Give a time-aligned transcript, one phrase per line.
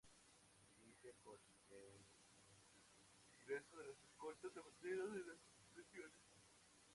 [0.79, 1.37] Inicia con
[1.69, 2.05] el
[3.37, 6.15] ingreso de las escoltas de bandera de las instituciones.